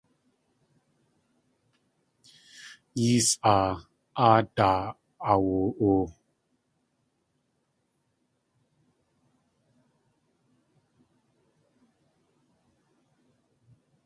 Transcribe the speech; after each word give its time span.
Yées 3.01 3.29
aa 3.53 3.69
áadaa 4.25 4.81
aawa.oo. 5.31 5.99